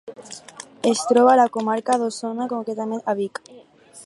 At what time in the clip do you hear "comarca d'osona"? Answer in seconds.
1.59-2.51